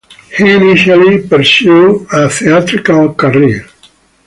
He 0.35 0.49
initially 0.51 1.27
pursued 1.27 2.07
a 2.11 2.27
theatrical 2.27 3.13
career. 3.13 3.67